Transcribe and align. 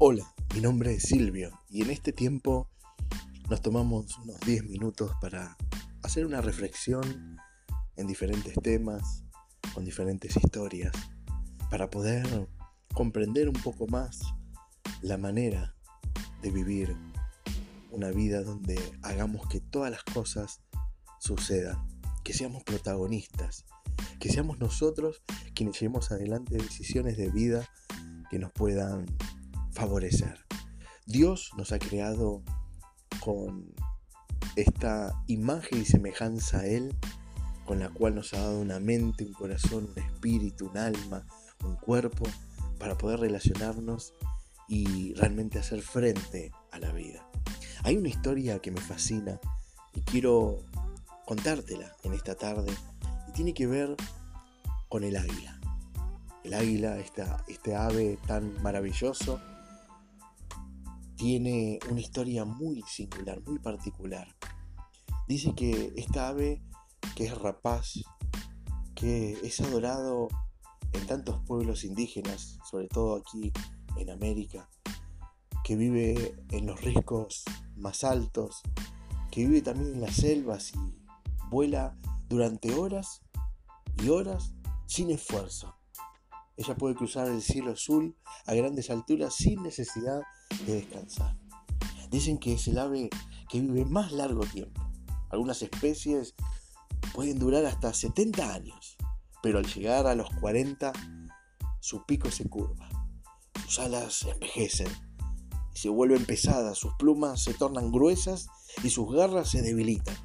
Hola, 0.00 0.32
mi 0.54 0.60
nombre 0.60 0.94
es 0.94 1.02
Silvio 1.02 1.50
y 1.68 1.82
en 1.82 1.90
este 1.90 2.12
tiempo 2.12 2.68
nos 3.50 3.60
tomamos 3.62 4.16
unos 4.18 4.38
10 4.42 4.68
minutos 4.68 5.10
para 5.20 5.56
hacer 6.04 6.24
una 6.24 6.40
reflexión 6.40 7.36
en 7.96 8.06
diferentes 8.06 8.54
temas, 8.62 9.24
con 9.74 9.84
diferentes 9.84 10.36
historias, 10.36 10.92
para 11.68 11.90
poder 11.90 12.46
comprender 12.94 13.48
un 13.48 13.60
poco 13.60 13.88
más 13.88 14.20
la 15.02 15.18
manera 15.18 15.74
de 16.42 16.52
vivir 16.52 16.96
una 17.90 18.12
vida 18.12 18.44
donde 18.44 18.78
hagamos 19.02 19.48
que 19.48 19.58
todas 19.58 19.90
las 19.90 20.04
cosas 20.04 20.60
sucedan, 21.18 21.76
que 22.22 22.34
seamos 22.34 22.62
protagonistas, 22.62 23.64
que 24.20 24.30
seamos 24.30 24.60
nosotros 24.60 25.24
quienes 25.56 25.80
llevemos 25.80 26.12
adelante 26.12 26.56
decisiones 26.56 27.16
de 27.16 27.30
vida 27.30 27.68
que 28.30 28.38
nos 28.38 28.52
puedan 28.52 29.06
favorecer. 29.78 30.44
Dios 31.06 31.52
nos 31.56 31.70
ha 31.70 31.78
creado 31.78 32.42
con 33.20 33.72
esta 34.56 35.22
imagen 35.28 35.82
y 35.82 35.84
semejanza 35.84 36.58
a 36.58 36.66
Él, 36.66 36.96
con 37.64 37.78
la 37.78 37.88
cual 37.88 38.16
nos 38.16 38.34
ha 38.34 38.38
dado 38.38 38.60
una 38.60 38.80
mente, 38.80 39.24
un 39.24 39.34
corazón, 39.34 39.88
un 39.96 40.02
espíritu, 40.02 40.68
un 40.68 40.78
alma, 40.78 41.24
un 41.64 41.76
cuerpo, 41.76 42.24
para 42.80 42.98
poder 42.98 43.20
relacionarnos 43.20 44.14
y 44.68 45.14
realmente 45.14 45.60
hacer 45.60 45.80
frente 45.80 46.50
a 46.72 46.80
la 46.80 46.90
vida. 46.90 47.24
Hay 47.84 47.96
una 47.96 48.08
historia 48.08 48.58
que 48.58 48.72
me 48.72 48.80
fascina 48.80 49.38
y 49.94 50.00
quiero 50.00 50.64
contártela 51.24 51.94
en 52.02 52.14
esta 52.14 52.34
tarde 52.34 52.72
y 53.28 53.32
tiene 53.32 53.54
que 53.54 53.68
ver 53.68 53.94
con 54.88 55.04
el 55.04 55.16
águila. 55.16 55.60
El 56.42 56.54
águila, 56.54 56.98
esta, 56.98 57.44
este 57.46 57.76
ave 57.76 58.18
tan 58.26 58.60
maravilloso, 58.60 59.40
tiene 61.18 61.80
una 61.90 62.00
historia 62.00 62.44
muy 62.44 62.82
singular, 62.82 63.42
muy 63.44 63.58
particular. 63.58 64.34
Dice 65.26 65.52
que 65.54 65.92
esta 65.96 66.28
ave, 66.28 66.62
que 67.16 67.26
es 67.26 67.36
rapaz, 67.36 67.94
que 68.94 69.32
es 69.42 69.60
adorado 69.60 70.28
en 70.92 71.06
tantos 71.06 71.40
pueblos 71.44 71.84
indígenas, 71.84 72.58
sobre 72.70 72.86
todo 72.86 73.16
aquí 73.16 73.52
en 73.96 74.10
América, 74.10 74.70
que 75.64 75.74
vive 75.74 76.36
en 76.52 76.66
los 76.66 76.80
riscos 76.80 77.42
más 77.76 78.04
altos, 78.04 78.62
que 79.32 79.44
vive 79.44 79.60
también 79.60 79.94
en 79.94 80.00
las 80.00 80.14
selvas 80.14 80.72
y 80.74 81.06
vuela 81.50 81.98
durante 82.28 82.72
horas 82.74 83.22
y 84.02 84.08
horas 84.08 84.54
sin 84.86 85.10
esfuerzo. 85.10 85.77
Ella 86.58 86.74
puede 86.76 86.96
cruzar 86.96 87.28
el 87.28 87.40
cielo 87.40 87.70
azul 87.70 88.16
a 88.44 88.52
grandes 88.52 88.90
alturas 88.90 89.32
sin 89.32 89.62
necesidad 89.62 90.22
de 90.66 90.74
descansar. 90.74 91.38
Dicen 92.10 92.36
que 92.36 92.54
es 92.54 92.66
el 92.66 92.78
ave 92.78 93.10
que 93.48 93.60
vive 93.60 93.84
más 93.84 94.10
largo 94.10 94.44
tiempo. 94.44 94.82
Algunas 95.30 95.62
especies 95.62 96.34
pueden 97.14 97.38
durar 97.38 97.64
hasta 97.64 97.94
70 97.94 98.52
años, 98.52 98.96
pero 99.40 99.58
al 99.58 99.66
llegar 99.66 100.08
a 100.08 100.16
los 100.16 100.28
40 100.40 100.92
su 101.78 102.04
pico 102.04 102.28
se 102.28 102.48
curva, 102.48 102.88
sus 103.64 103.78
alas 103.78 104.24
envejecen 104.24 104.88
y 105.72 105.78
se 105.78 105.88
vuelven 105.88 106.26
pesadas, 106.26 106.76
sus 106.76 106.92
plumas 106.94 107.40
se 107.40 107.54
tornan 107.54 107.92
gruesas 107.92 108.48
y 108.82 108.90
sus 108.90 109.14
garras 109.14 109.48
se 109.48 109.62
debilitan. 109.62 110.16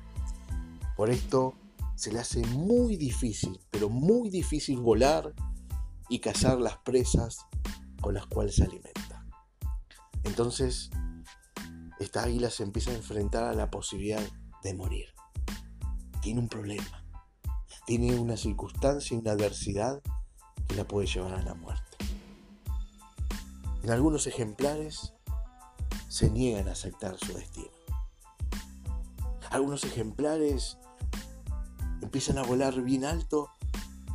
Por 0.97 1.11
esto 1.11 1.53
se 1.95 2.11
le 2.11 2.19
hace 2.19 2.41
muy 2.47 2.97
difícil, 2.97 3.59
pero 3.69 3.87
muy 3.87 4.31
difícil 4.31 4.79
volar 4.79 5.35
y 6.14 6.19
cazar 6.19 6.59
las 6.59 6.78
presas 6.78 7.47
con 8.00 8.14
las 8.14 8.28
cuales 8.28 8.58
se 8.58 8.66
alimenta. 8.66 9.25
Entonces, 10.24 10.91
esta 11.97 12.22
águila 12.22 12.51
se 12.51 12.62
empieza 12.62 12.91
a 12.91 12.94
enfrentar 12.94 13.46
a 13.46 13.56
la 13.56 13.72
posibilidad 13.72 14.22
de 14.62 14.75
morir. 14.75 15.07
Tiene 16.22 16.40
un 16.40 16.50
problema. 16.50 17.03
Tiene 17.88 18.16
una 18.19 18.38
circunstancia 18.38 19.18
y 19.18 19.22
una 19.22 19.31
adversidad 19.31 20.03
que 20.68 20.75
la 20.75 20.88
puede 20.88 21.07
llevar 21.07 21.34
a 21.34 21.41
la 21.41 21.56
muerte. 21.56 21.97
En 23.81 23.90
algunos 23.90 24.28
ejemplares 24.28 25.16
se 26.09 26.29
niegan 26.29 26.68
a 26.68 26.73
aceptar 26.73 27.18
su 27.18 27.34
destino. 27.34 27.72
Algunos 29.50 29.84
ejemplares 29.84 30.78
empiezan 32.03 32.38
a 32.38 32.44
volar 32.44 32.84
bien 32.84 33.03
alto 33.03 33.50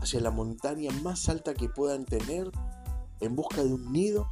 hacia 0.00 0.20
la 0.20 0.30
montaña 0.30 0.90
más 1.02 1.28
alta 1.28 1.54
que 1.54 1.68
puedan 1.68 2.04
tener 2.04 2.50
en 3.20 3.36
busca 3.36 3.62
de 3.62 3.72
un 3.72 3.92
nido 3.92 4.28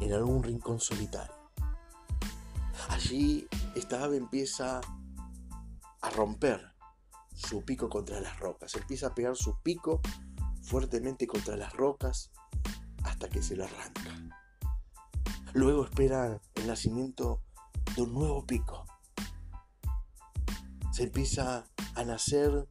en 0.00 0.12
algún 0.12 0.42
rincón 0.42 0.80
solitario. 0.80 1.34
Allí 2.88 3.46
esta 3.74 4.04
ave 4.04 4.16
empieza 4.16 4.80
a 6.00 6.10
romper 6.10 6.72
su 7.34 7.64
pico 7.64 7.88
contra 7.88 8.20
las 8.20 8.38
rocas, 8.38 8.74
empieza 8.74 9.08
a 9.08 9.14
pegar 9.14 9.36
su 9.36 9.60
pico 9.62 10.00
fuertemente 10.62 11.26
contra 11.26 11.56
las 11.56 11.72
rocas 11.72 12.30
hasta 13.04 13.28
que 13.28 13.42
se 13.42 13.56
lo 13.56 13.64
arranca. 13.64 14.38
Luego 15.54 15.84
espera 15.84 16.40
el 16.54 16.66
nacimiento 16.66 17.40
de 17.96 18.02
un 18.02 18.14
nuevo 18.14 18.46
pico. 18.46 18.84
Se 20.92 21.04
empieza 21.04 21.64
a 21.94 22.04
nacer 22.04 22.68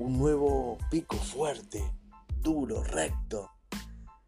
un 0.00 0.18
nuevo 0.18 0.78
pico 0.90 1.16
fuerte, 1.16 1.92
duro, 2.38 2.82
recto, 2.82 3.50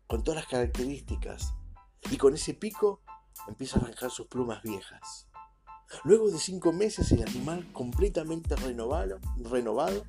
con 0.06 0.22
todas 0.22 0.42
las 0.42 0.50
características 0.50 1.54
y 2.10 2.18
con 2.18 2.34
ese 2.34 2.52
pico 2.52 3.00
empieza 3.48 3.78
a 3.78 3.82
arrancar 3.82 4.10
sus 4.10 4.26
plumas 4.26 4.62
viejas. 4.62 5.28
Luego 6.04 6.30
de 6.30 6.38
cinco 6.38 6.74
meses 6.74 7.10
el 7.12 7.26
animal 7.26 7.72
completamente 7.72 8.54
renovado, 8.54 9.18
renovado 9.38 10.04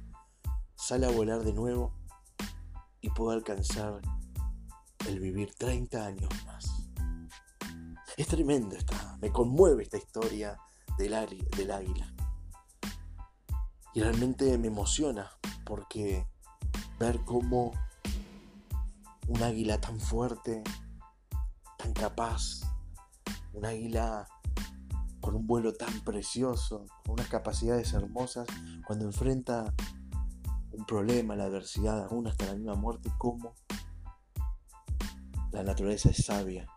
sale 0.76 1.06
a 1.06 1.12
volar 1.12 1.44
de 1.44 1.54
nuevo 1.54 1.94
y 3.00 3.10
puede 3.12 3.38
alcanzar 3.38 4.02
el 5.08 5.20
vivir 5.22 5.54
30 5.56 6.06
años 6.06 6.30
más. 6.46 6.90
Es 8.18 8.28
tremendo 8.28 8.76
esta, 8.76 9.18
me 9.22 9.32
conmueve 9.32 9.84
esta 9.84 9.98
historia 9.98 10.60
del, 10.98 11.48
del 11.56 11.72
águila. 11.72 12.14
Y 13.94 14.02
realmente 14.02 14.58
me 14.58 14.68
emociona 14.68 15.32
porque 15.66 16.28
ver 17.00 17.20
cómo 17.26 17.72
un 19.28 19.42
águila 19.42 19.80
tan 19.80 20.00
fuerte, 20.00 20.64
tan 21.78 21.94
capaz, 21.94 22.62
un 23.54 23.66
águila 23.66 24.28
con 25.22 25.36
un 25.36 25.48
vuelo 25.48 25.74
tan 25.74 26.02
precioso, 26.02 26.86
con 27.06 27.14
unas 27.14 27.28
capacidades 27.28 27.94
hermosas, 27.94 28.48
cuando 28.86 29.06
enfrenta 29.06 29.74
un 30.72 30.86
problema, 30.86 31.36
la 31.36 31.46
adversidad, 31.46 32.06
aún 32.06 32.28
hasta 32.28 32.46
la 32.48 32.56
misma 32.56 32.76
muerte, 32.76 33.10
como 33.18 33.54
la 35.52 35.64
naturaleza 35.64 36.10
es 36.10 36.26
sabia 36.26 36.68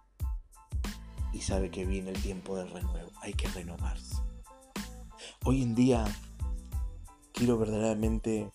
y 1.33 1.41
sabe 1.41 1.71
que 1.71 1.85
viene 1.85 2.11
el 2.11 2.23
tiempo 2.23 2.57
del 2.57 2.71
renuevo, 2.71 3.11
hay 3.21 3.35
que 3.35 3.49
renovarse. 3.49 4.17
Hoy 5.45 5.63
en 5.63 5.75
día 5.75 6.05
quiero 7.33 7.59
verdaderamente 7.59 8.51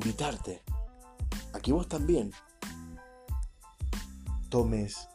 invitarte 0.00 0.62
a 1.52 1.60
que 1.60 1.72
vos 1.72 1.86
también 1.86 2.32
tomes 4.48 5.08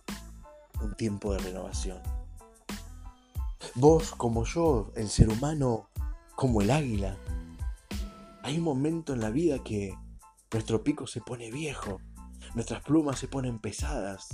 un 0.79 0.95
tiempo 0.95 1.33
de 1.33 1.39
renovación. 1.39 2.01
Vos 3.73 4.11
como 4.11 4.45
yo, 4.45 4.91
el 4.95 5.09
ser 5.09 5.29
humano, 5.29 5.89
como 6.35 6.61
el 6.61 6.69
águila, 6.69 7.17
hay 8.43 8.59
un 8.59 8.63
momento 8.63 9.13
en 9.13 9.21
la 9.21 9.31
vida 9.31 9.63
que 9.63 9.97
nuestro 10.53 10.83
pico 10.83 11.07
se 11.07 11.19
pone 11.19 11.49
viejo, 11.49 11.99
nuestras 12.53 12.83
plumas 12.83 13.17
se 13.17 13.27
ponen 13.27 13.57
pesadas 13.57 14.27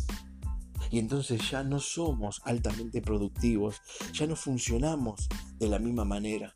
y 0.89 0.99
entonces 0.99 1.49
ya 1.49 1.63
no 1.63 1.79
somos 1.79 2.41
altamente 2.43 3.01
productivos, 3.01 3.81
ya 4.13 4.27
no 4.27 4.35
funcionamos 4.35 5.29
de 5.57 5.69
la 5.69 5.79
misma 5.79 6.03
manera. 6.03 6.53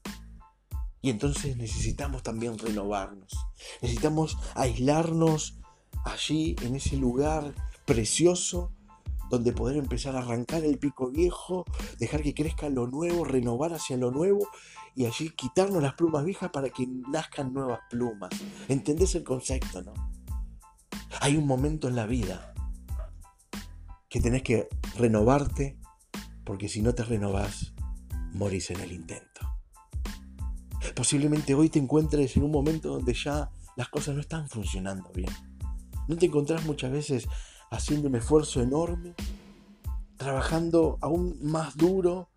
Y 1.02 1.12
entonces 1.12 1.56
necesitamos 1.56 2.24
también 2.24 2.58
renovarnos, 2.58 3.32
necesitamos 3.82 4.38
aislarnos 4.54 5.60
allí 6.04 6.56
en 6.62 6.76
ese 6.76 6.98
lugar 6.98 7.54
precioso 7.86 8.72
donde 9.30 9.54
poder 9.54 9.78
empezar 9.78 10.16
a 10.16 10.20
arrancar 10.20 10.64
el 10.64 10.78
pico 10.78 11.10
viejo, 11.10 11.66
dejar 12.00 12.22
que 12.22 12.34
crezca 12.34 12.70
lo 12.70 12.88
nuevo, 12.88 13.24
renovar 13.24 13.74
hacia 13.74 13.98
lo 13.98 14.12
nuevo 14.12 14.48
y 14.96 15.06
allí 15.06 15.32
quitarnos 15.32 15.82
las 15.82 15.94
plumas 15.94 16.24
viejas 16.24 16.52
para 16.52 16.70
que 16.70 16.88
nazcan 16.88 17.54
nuevas 17.54 17.80
plumas. 17.90 18.30
¿Entendés 18.68 19.16
el 19.16 19.24
concepto, 19.24 19.82
no? 19.82 19.94
Hay 21.22 21.38
un 21.38 21.48
momento 21.48 21.88
en 21.88 21.96
la 21.96 22.06
vida 22.06 22.54
que 24.10 24.22
tenés 24.22 24.44
que 24.44 24.70
renovarte 24.98 25.78
porque 26.46 26.70
si 26.70 26.82
no 26.82 26.94
te 26.94 27.04
renovás, 27.04 27.74
morís 28.34 28.70
en 28.70 28.80
el 28.80 28.92
intento. 28.92 29.42
Posiblemente 30.96 31.56
hoy 31.56 31.70
te 31.70 31.80
encuentres 31.80 32.38
en 32.38 32.44
un 32.44 32.52
momento 32.52 32.90
donde 32.90 33.14
ya 33.14 33.50
las 33.76 33.90
cosas 33.90 34.16
no 34.16 34.22
están 34.22 34.48
funcionando 34.50 35.12
bien. 35.14 35.32
No 36.08 36.16
te 36.16 36.28
encontrás 36.28 36.66
muchas 36.66 36.92
veces 36.92 37.28
haciendo 37.72 38.08
un 38.08 38.16
esfuerzo 38.16 38.62
enorme 38.62 39.16
trabajando 40.18 40.98
aún 41.02 41.38
más 41.42 41.76
duro, 41.76 42.30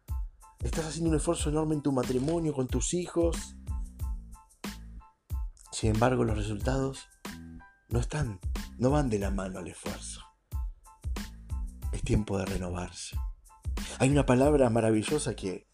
estás 0.62 0.86
haciendo 0.86 1.10
un 1.10 1.16
esfuerzo 1.16 1.50
enorme 1.50 1.74
en 1.74 1.82
tu 1.82 1.92
matrimonio, 1.92 2.52
con 2.52 2.66
tus 2.66 2.94
hijos. 2.94 3.56
Sin 5.72 5.94
embargo, 5.94 6.24
los 6.24 6.36
resultados 6.36 7.08
no 7.88 8.00
están, 8.00 8.40
no 8.78 8.90
van 8.90 9.08
de 9.08 9.18
la 9.18 9.30
mano 9.30 9.60
al 9.60 9.68
esfuerzo. 9.68 10.22
Es 11.92 12.02
tiempo 12.02 12.38
de 12.38 12.46
renovarse. 12.46 13.16
Hay 13.98 14.10
una 14.10 14.26
palabra 14.26 14.70
maravillosa 14.70 15.34
que 15.34 15.66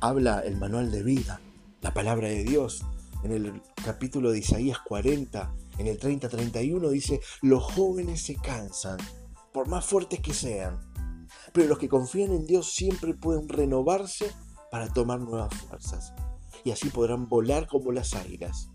habla 0.00 0.40
el 0.40 0.56
manual 0.56 0.90
de 0.90 1.02
vida, 1.02 1.40
la 1.80 1.92
palabra 1.92 2.28
de 2.28 2.44
Dios. 2.44 2.84
En 3.22 3.32
el 3.32 3.62
capítulo 3.84 4.30
de 4.30 4.38
Isaías 4.38 4.78
40, 4.80 5.54
en 5.78 5.86
el 5.86 5.98
30-31 5.98 6.90
dice, 6.90 7.20
los 7.42 7.62
jóvenes 7.62 8.22
se 8.22 8.36
cansan, 8.36 8.98
por 9.52 9.68
más 9.68 9.84
fuertes 9.84 10.20
que 10.20 10.34
sean, 10.34 10.78
pero 11.52 11.68
los 11.68 11.78
que 11.78 11.88
confían 11.88 12.32
en 12.32 12.46
Dios 12.46 12.72
siempre 12.72 13.14
pueden 13.14 13.48
renovarse 13.48 14.30
para 14.70 14.92
tomar 14.92 15.20
nuevas 15.20 15.54
fuerzas. 15.54 16.12
Y 16.64 16.70
así 16.70 16.88
podrán 16.90 17.28
volar 17.28 17.66
como 17.66 17.92
las 17.92 18.14
águilas. 18.14 18.70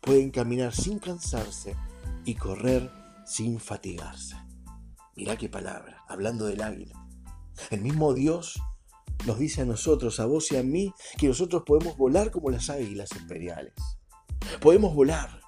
Pueden 0.00 0.30
caminar 0.30 0.74
sin 0.74 0.98
cansarse 0.98 1.76
y 2.24 2.34
correr 2.34 2.90
sin 3.24 3.60
fatigarse. 3.60 4.36
Mirá 5.16 5.36
qué 5.36 5.48
palabra, 5.48 6.02
hablando 6.08 6.46
del 6.46 6.62
águila. 6.62 7.06
El 7.70 7.80
mismo 7.82 8.14
Dios 8.14 8.60
nos 9.26 9.38
dice 9.38 9.62
a 9.62 9.64
nosotros, 9.64 10.20
a 10.20 10.26
vos 10.26 10.50
y 10.52 10.56
a 10.56 10.62
mí, 10.62 10.92
que 11.18 11.28
nosotros 11.28 11.62
podemos 11.66 11.96
volar 11.96 12.30
como 12.30 12.50
las 12.50 12.70
águilas 12.70 13.10
imperiales. 13.20 13.74
Podemos 14.60 14.94
volar, 14.94 15.40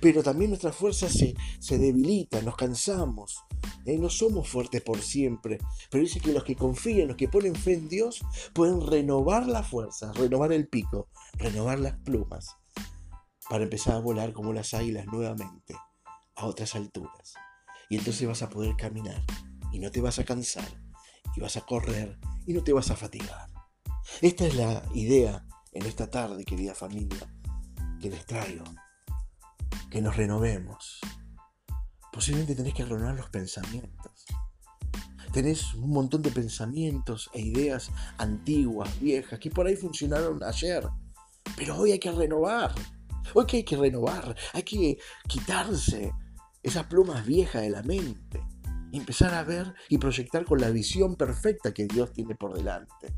pero 0.00 0.22
también 0.22 0.50
nuestras 0.50 0.74
fuerzas 0.74 1.12
se, 1.12 1.34
se 1.58 1.78
debilitan, 1.78 2.44
nos 2.44 2.56
cansamos, 2.56 3.36
¿eh? 3.84 3.98
no 3.98 4.08
somos 4.08 4.48
fuertes 4.48 4.82
por 4.82 5.00
siempre, 5.00 5.58
pero 5.90 6.02
dice 6.02 6.20
que 6.20 6.32
los 6.32 6.44
que 6.44 6.56
confían, 6.56 7.08
los 7.08 7.16
que 7.16 7.28
ponen 7.28 7.54
fe 7.54 7.74
en 7.74 7.88
Dios, 7.88 8.20
pueden 8.52 8.86
renovar 8.86 9.46
las 9.46 9.68
fuerzas, 9.68 10.16
renovar 10.16 10.52
el 10.52 10.68
pico, 10.68 11.08
renovar 11.34 11.78
las 11.78 11.98
plumas, 11.98 12.56
para 13.48 13.64
empezar 13.64 13.94
a 13.94 14.00
volar 14.00 14.32
como 14.32 14.52
las 14.52 14.74
águilas 14.74 15.06
nuevamente, 15.06 15.74
a 16.36 16.46
otras 16.46 16.74
alturas. 16.74 17.34
Y 17.88 17.96
entonces 17.96 18.26
vas 18.26 18.42
a 18.42 18.50
poder 18.50 18.76
caminar 18.76 19.22
y 19.72 19.78
no 19.80 19.90
te 19.90 20.00
vas 20.00 20.18
a 20.18 20.24
cansar, 20.24 20.68
y 21.36 21.40
vas 21.40 21.56
a 21.56 21.62
correr 21.62 22.18
y 22.46 22.52
no 22.52 22.62
te 22.62 22.72
vas 22.72 22.90
a 22.90 22.96
fatigar. 22.96 23.48
Esta 24.20 24.46
es 24.46 24.54
la 24.54 24.82
idea 24.94 25.46
en 25.72 25.86
esta 25.86 26.10
tarde, 26.10 26.44
querida 26.44 26.74
familia, 26.74 27.32
que 28.00 28.10
les 28.10 28.26
traigo. 28.26 28.64
Que 29.90 30.00
nos 30.00 30.16
renovemos, 30.16 31.00
posiblemente 32.12 32.54
tenés 32.54 32.74
que 32.74 32.84
renovar 32.84 33.14
los 33.14 33.28
pensamientos. 33.28 34.26
Tenés 35.32 35.74
un 35.74 35.90
montón 35.90 36.22
de 36.22 36.30
pensamientos 36.30 37.30
e 37.32 37.40
ideas 37.40 37.90
antiguas, 38.18 38.98
viejas, 39.00 39.38
que 39.38 39.50
por 39.50 39.66
ahí 39.66 39.76
funcionaron 39.76 40.42
ayer. 40.42 40.88
Pero 41.56 41.76
hoy 41.76 41.92
hay 41.92 41.98
que 41.98 42.10
renovar. 42.10 42.74
Hoy 43.34 43.46
que 43.46 43.58
hay 43.58 43.64
que 43.64 43.76
renovar. 43.76 44.36
Hay 44.52 44.64
que 44.64 44.98
quitarse 45.28 46.12
esas 46.62 46.86
plumas 46.86 47.24
viejas 47.24 47.62
de 47.62 47.70
la 47.70 47.82
mente. 47.82 48.42
Y 48.92 48.98
empezar 48.98 49.34
a 49.34 49.44
ver 49.44 49.74
y 49.88 49.98
proyectar 49.98 50.44
con 50.44 50.60
la 50.60 50.70
visión 50.70 51.16
perfecta 51.16 51.72
que 51.72 51.86
Dios 51.86 52.12
tiene 52.12 52.34
por 52.34 52.54
delante. 52.54 53.14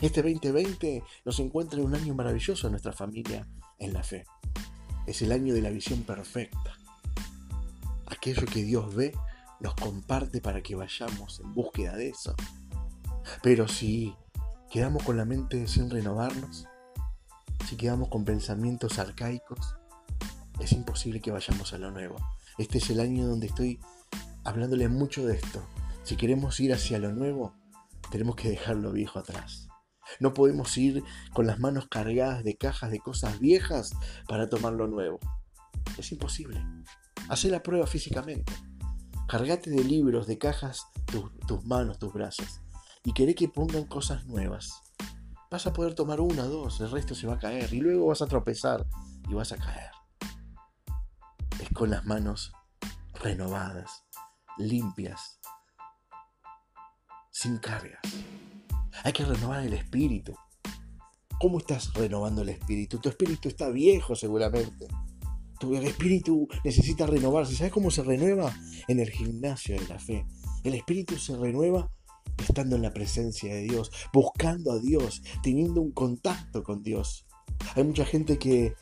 Este 0.00 0.22
2020 0.22 1.02
nos 1.24 1.38
encuentra 1.40 1.78
en 1.78 1.86
un 1.86 1.94
año 1.94 2.14
maravilloso 2.14 2.66
en 2.66 2.72
nuestra 2.72 2.92
familia 2.92 3.46
en 3.78 3.92
la 3.92 4.02
fe. 4.02 4.24
Es 5.06 5.22
el 5.22 5.32
año 5.32 5.54
de 5.54 5.62
la 5.62 5.70
visión 5.70 6.02
perfecta 6.02 6.74
aquello 8.06 8.46
que 8.46 8.62
Dios 8.62 8.94
ve, 8.94 9.12
nos 9.60 9.74
comparte 9.74 10.40
para 10.40 10.62
que 10.62 10.74
vayamos 10.74 11.40
en 11.40 11.52
búsqueda 11.52 11.96
de 11.96 12.08
eso. 12.08 12.34
Pero 13.42 13.68
si 13.68 14.14
quedamos 14.70 15.02
con 15.02 15.16
la 15.16 15.24
mente 15.24 15.66
sin 15.66 15.90
renovarnos, 15.90 16.66
si 17.68 17.76
quedamos 17.76 18.08
con 18.08 18.24
pensamientos 18.24 18.98
arcaicos, 18.98 19.76
es 20.60 20.72
imposible 20.72 21.20
que 21.20 21.30
vayamos 21.32 21.72
a 21.72 21.78
lo 21.78 21.90
nuevo. 21.90 22.16
Este 22.58 22.78
es 22.78 22.90
el 22.90 23.00
año 23.00 23.26
donde 23.26 23.46
estoy 23.46 23.80
hablándole 24.44 24.88
mucho 24.88 25.26
de 25.26 25.36
esto. 25.36 25.62
Si 26.02 26.16
queremos 26.16 26.60
ir 26.60 26.72
hacia 26.72 26.98
lo 26.98 27.12
nuevo, 27.12 27.54
tenemos 28.10 28.36
que 28.36 28.50
dejar 28.50 28.76
lo 28.76 28.92
viejo 28.92 29.18
atrás. 29.18 29.68
No 30.20 30.34
podemos 30.34 30.76
ir 30.76 31.02
con 31.32 31.46
las 31.46 31.58
manos 31.58 31.88
cargadas 31.88 32.44
de 32.44 32.56
cajas 32.56 32.90
de 32.90 33.00
cosas 33.00 33.40
viejas 33.40 33.92
para 34.28 34.48
tomar 34.48 34.74
lo 34.74 34.86
nuevo. 34.86 35.18
Es 35.98 36.12
imposible. 36.12 36.64
Hacé 37.28 37.48
la 37.48 37.62
prueba 37.62 37.86
físicamente. 37.86 38.52
Cargate 39.26 39.70
de 39.70 39.82
libros, 39.82 40.26
de 40.26 40.38
cajas, 40.38 40.86
tus 41.46 41.64
manos, 41.64 41.98
tus 41.98 42.12
brazos. 42.12 42.60
Y 43.02 43.12
queré 43.12 43.34
que 43.34 43.48
pongan 43.48 43.84
cosas 43.84 44.26
nuevas. 44.26 44.82
Vas 45.50 45.66
a 45.66 45.72
poder 45.72 45.94
tomar 45.94 46.20
una, 46.20 46.44
dos, 46.44 46.80
el 46.80 46.90
resto 46.90 47.14
se 47.14 47.26
va 47.26 47.34
a 47.34 47.38
caer. 47.38 47.72
Y 47.72 47.80
luego 47.80 48.06
vas 48.06 48.22
a 48.22 48.26
tropezar 48.26 48.86
y 49.28 49.34
vas 49.34 49.52
a 49.52 49.56
caer. 49.56 49.90
Es 51.60 51.70
con 51.70 51.90
las 51.90 52.04
manos 52.04 52.52
renovadas, 53.22 54.03
limpias, 54.58 55.38
sin 57.30 57.58
cargas. 57.58 58.02
Hay 59.02 59.12
que 59.12 59.24
renovar 59.24 59.64
el 59.64 59.74
espíritu. 59.74 60.34
¿Cómo 61.40 61.58
estás 61.58 61.92
renovando 61.94 62.42
el 62.42 62.50
espíritu? 62.50 62.98
Tu 62.98 63.08
espíritu 63.08 63.48
está 63.48 63.68
viejo 63.68 64.14
seguramente 64.14 64.86
el 65.72 65.84
espíritu 65.84 66.48
necesita 66.62 67.06
renovarse. 67.06 67.56
¿Sabes 67.56 67.72
cómo 67.72 67.90
se 67.90 68.02
renueva? 68.02 68.54
En 68.88 69.00
el 69.00 69.10
gimnasio 69.10 69.80
de 69.80 69.88
la 69.88 69.98
fe. 69.98 70.26
El 70.62 70.74
espíritu 70.74 71.16
se 71.16 71.36
renueva 71.36 71.90
estando 72.38 72.76
en 72.76 72.82
la 72.82 72.92
presencia 72.92 73.54
de 73.54 73.62
Dios, 73.62 73.90
buscando 74.12 74.72
a 74.72 74.80
Dios, 74.80 75.22
teniendo 75.42 75.80
un 75.80 75.92
contacto 75.92 76.62
con 76.62 76.82
Dios. 76.82 77.26
Hay 77.76 77.84
mucha 77.84 78.04
gente 78.04 78.38
que 78.38 78.74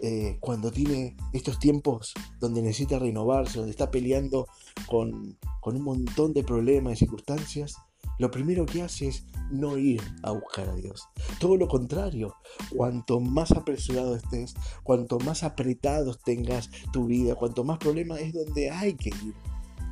eh, 0.00 0.36
cuando 0.40 0.70
tiene 0.70 1.16
estos 1.32 1.58
tiempos 1.58 2.12
donde 2.40 2.62
necesita 2.62 2.98
renovarse, 2.98 3.58
donde 3.58 3.72
está 3.72 3.90
peleando 3.90 4.46
con, 4.86 5.36
con 5.60 5.76
un 5.76 5.82
montón 5.82 6.32
de 6.32 6.44
problemas 6.44 6.94
y 6.94 6.96
circunstancias, 6.96 7.76
lo 8.18 8.30
primero 8.30 8.66
que 8.66 8.82
hace 8.82 9.08
es 9.08 9.24
no 9.50 9.78
ir 9.78 10.02
a 10.22 10.32
buscar 10.32 10.68
a 10.68 10.74
Dios. 10.74 11.08
Todo 11.38 11.56
lo 11.56 11.68
contrario, 11.68 12.34
cuanto 12.74 13.20
más 13.20 13.52
apresurado 13.52 14.16
estés, 14.16 14.54
cuanto 14.82 15.18
más 15.20 15.42
apretados 15.42 16.20
tengas 16.22 16.70
tu 16.92 17.06
vida, 17.06 17.34
cuanto 17.34 17.64
más 17.64 17.78
problemas 17.78 18.20
es 18.20 18.34
donde 18.34 18.70
hay 18.70 18.94
que 18.94 19.10
ir 19.10 19.34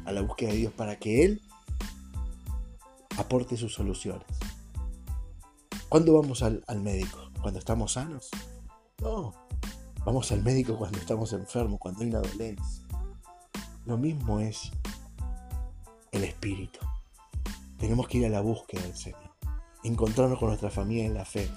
a 0.05 0.13
la 0.13 0.23
búsqueda 0.23 0.51
de 0.51 0.57
Dios 0.57 0.73
para 0.73 0.99
que 0.99 1.25
Él 1.25 1.41
aporte 3.17 3.57
sus 3.57 3.75
soluciones. 3.75 4.27
¿Cuándo 5.89 6.15
vamos 6.15 6.43
al, 6.43 6.65
al 6.67 6.83
médico? 6.83 7.31
¿Cuando 7.41 7.61
estamos 7.61 7.93
sanos? 7.93 8.29
No, 9.01 9.35
vamos 10.07 10.31
al 10.31 10.41
médico 10.45 10.79
cuando 10.79 10.99
estamos 10.99 11.33
enfermos, 11.33 11.81
cuando 11.81 12.03
hay 12.03 12.11
una 12.11 12.21
dolencia. 12.21 12.87
Lo 13.87 13.99
mismo 13.99 14.39
es 14.39 14.71
el 16.13 16.23
espíritu. 16.23 16.79
Tenemos 17.77 18.07
que 18.07 18.19
ir 18.19 18.27
a 18.27 18.29
la 18.29 18.41
búsqueda 18.41 18.83
del 18.83 18.95
Señor, 18.95 19.35
encontrarnos 19.83 20.39
con 20.39 20.49
nuestra 20.49 20.71
familia 20.71 21.07
en 21.07 21.15
la 21.15 21.25
fe, 21.25 21.51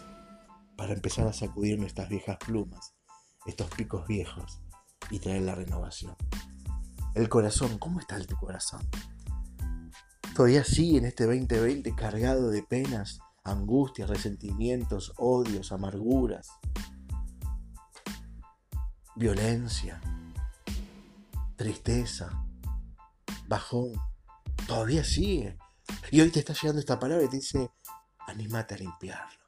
para 0.76 0.94
empezar 0.94 1.28
a 1.28 1.34
sacudir 1.34 1.78
nuestras 1.78 2.10
viejas 2.10 2.38
plumas, 2.38 2.96
estos 3.46 3.70
picos 3.70 4.08
viejos, 4.08 4.60
y 5.12 5.20
traer 5.20 5.44
la 5.44 5.54
renovación. 5.54 6.16
El 7.14 7.30
corazón, 7.30 7.78
¿cómo 7.78 8.00
está 8.00 8.20
tu 8.26 8.36
corazón? 8.36 8.82
Todavía 10.36 10.64
sigue 10.64 10.98
en 10.98 11.06
este 11.06 11.26
2020 11.26 11.94
cargado 11.94 12.50
de 12.50 12.64
penas, 12.64 13.20
angustias, 13.44 14.10
resentimientos, 14.10 15.14
odios, 15.18 15.72
amarguras, 15.72 16.50
violencia, 19.20 20.00
tristeza, 21.58 22.42
bajón. 23.50 23.92
Todavía 24.66 25.04
sigue. 25.04 25.58
Y 26.10 26.22
hoy 26.22 26.32
te 26.32 26.40
está 26.40 26.54
llegando 26.54 26.80
esta 26.80 26.98
palabra 26.98 27.26
y 27.26 27.30
te 27.30 27.36
dice, 27.36 27.70
animate 28.28 28.76
a 28.76 28.78
limpiarlo. 28.78 29.46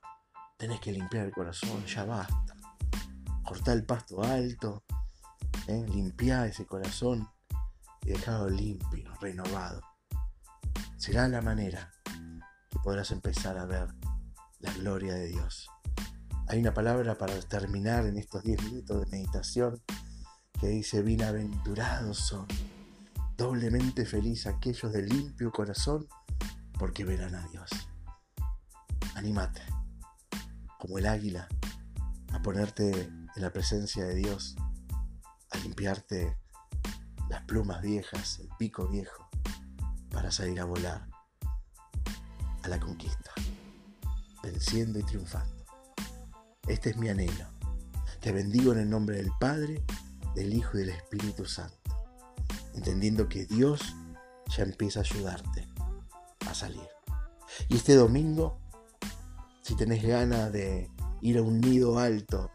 Tenés 0.58 0.82
que 0.82 0.92
limpiar 0.92 1.26
el 1.26 1.32
corazón, 1.32 1.86
ya 1.86 2.04
basta. 2.04 2.54
Cortá 3.46 3.72
el 3.72 3.86
pasto 3.86 4.22
alto, 4.22 4.84
¿eh? 5.68 5.86
limpiar 5.88 6.48
ese 6.48 6.66
corazón 6.66 7.30
y 8.02 8.10
dejarlo 8.10 8.50
limpio, 8.50 9.14
renovado. 9.22 9.82
Será 10.98 11.30
la 11.30 11.42
manera 11.42 11.94
que 12.70 12.80
podrás 12.84 13.12
empezar 13.12 13.58
a 13.58 13.66
ver 13.66 13.88
la 14.60 14.74
gloria 14.74 15.14
de 15.14 15.28
Dios. 15.28 15.70
Hay 16.48 16.60
una 16.60 16.74
palabra 16.74 17.18
para 17.18 17.40
terminar 17.42 18.06
en 18.06 18.18
estos 18.18 18.44
10 18.44 18.64
minutos 18.64 19.02
de 19.02 19.18
meditación 19.18 19.82
que 20.60 20.68
dice, 20.68 21.02
bienaventurados 21.02 22.18
son, 22.18 22.46
doblemente 23.38 24.06
feliz 24.06 24.46
aquellos 24.48 24.92
de 24.92 25.04
limpio 25.04 25.52
corazón, 25.52 26.08
porque 26.78 27.06
verán 27.06 27.36
a 27.36 27.48
Dios. 27.48 27.70
Anímate, 29.16 29.62
como 30.78 30.98
el 30.98 31.08
águila, 31.08 31.48
a 32.34 32.42
ponerte 32.42 32.92
en 32.92 33.42
la 33.42 33.52
presencia 33.52 34.06
de 34.06 34.16
Dios, 34.16 34.56
a 35.52 35.58
limpiarte 35.58 36.38
las 37.30 37.44
plumas 37.44 37.82
viejas, 37.82 38.40
el 38.40 38.50
pico 38.60 38.88
viejo, 38.88 39.30
para 40.12 40.32
salir 40.32 40.60
a 40.60 40.66
volar 40.66 41.08
a 42.64 42.68
la 42.68 42.80
conquista, 42.80 43.32
venciendo 44.44 45.00
y 45.00 45.04
triunfando. 45.04 45.61
Este 46.72 46.92
es 46.92 46.96
mi 46.96 47.10
anhelo. 47.10 47.46
Te 48.22 48.32
bendigo 48.32 48.72
en 48.72 48.80
el 48.80 48.90
nombre 48.90 49.18
del 49.18 49.30
Padre, 49.42 49.84
del 50.36 50.54
Hijo 50.54 50.78
y 50.78 50.86
del 50.86 50.92
Espíritu 50.92 51.44
Santo, 51.44 51.76
entendiendo 52.74 53.28
que 53.28 53.46
Dios 53.46 53.94
ya 54.56 54.64
empieza 54.64 55.02
a 55.02 55.04
ayudarte 55.04 55.68
a 56.48 56.54
salir. 56.54 56.88
Y 57.68 57.76
este 57.76 57.94
domingo, 57.96 58.58
si 59.62 59.76
tenés 59.76 60.02
ganas 60.02 60.54
de 60.54 60.90
ir 61.20 61.40
a 61.40 61.42
un 61.42 61.60
nido 61.60 62.00
alto, 62.00 62.50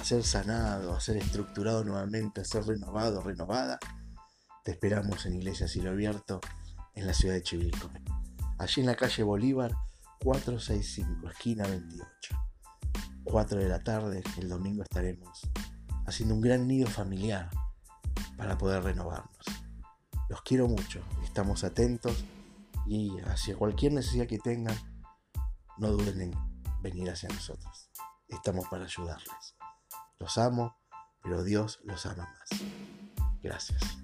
a 0.00 0.02
ser 0.02 0.24
sanado, 0.24 0.94
a 0.94 1.00
ser 1.00 1.18
estructurado 1.18 1.84
nuevamente, 1.84 2.40
a 2.40 2.44
ser 2.46 2.64
renovado, 2.64 3.20
renovada, 3.20 3.78
te 4.64 4.70
esperamos 4.70 5.26
en 5.26 5.34
Iglesia 5.34 5.68
Cielo 5.68 5.90
Abierto 5.90 6.40
en 6.94 7.06
la 7.06 7.12
ciudad 7.12 7.34
de 7.34 7.42
Chivilco. 7.42 7.90
Allí 8.56 8.80
en 8.80 8.86
la 8.86 8.96
calle 8.96 9.22
Bolívar 9.24 9.72
465, 10.20 11.28
esquina 11.28 11.66
28. 11.66 12.47
4 13.30 13.60
de 13.60 13.68
la 13.68 13.80
tarde, 13.80 14.22
el 14.38 14.48
domingo 14.48 14.82
estaremos 14.82 15.42
haciendo 16.06 16.34
un 16.34 16.40
gran 16.40 16.66
nido 16.66 16.88
familiar 16.88 17.50
para 18.36 18.56
poder 18.56 18.82
renovarnos. 18.82 19.44
Los 20.28 20.42
quiero 20.42 20.66
mucho, 20.66 21.02
estamos 21.22 21.62
atentos 21.64 22.24
y 22.86 23.18
hacia 23.20 23.56
cualquier 23.56 23.92
necesidad 23.92 24.26
que 24.26 24.38
tengan, 24.38 24.76
no 25.76 25.90
duden 25.90 26.20
en 26.20 26.34
venir 26.80 27.10
hacia 27.10 27.28
nosotros. 27.28 27.90
Estamos 28.28 28.66
para 28.68 28.84
ayudarles. 28.84 29.56
Los 30.18 30.38
amo, 30.38 30.76
pero 31.22 31.42
Dios 31.42 31.80
los 31.84 32.06
ama 32.06 32.28
más. 32.38 32.60
Gracias. 33.42 33.98